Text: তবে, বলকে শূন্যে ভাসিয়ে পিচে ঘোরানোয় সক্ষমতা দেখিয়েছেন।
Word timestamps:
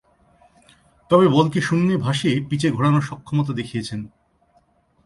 তবে, 1.09 1.27
বলকে 1.27 1.59
শূন্যে 1.61 1.95
ভাসিয়ে 1.97 2.35
পিচে 2.49 2.69
ঘোরানোয় 2.71 3.01
সক্ষমতা 3.01 3.53
দেখিয়েছেন। 3.53 3.99